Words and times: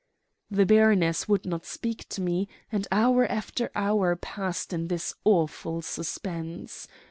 "The 0.49 0.65
baroness 0.65 1.27
would 1.27 1.45
not 1.45 1.63
speak 1.63 2.09
to 2.09 2.21
me, 2.21 2.47
and 2.71 2.87
hour 2.91 3.23
after 3.27 3.69
hour 3.75 4.15
passed 4.15 4.73
in 4.73 4.87
this 4.87 5.13
awful 5.25 5.83
suspense. 5.83 6.87